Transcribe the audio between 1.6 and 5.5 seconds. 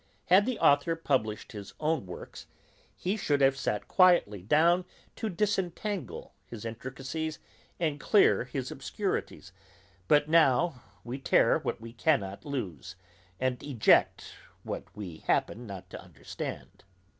own works, we should have sat quietly down to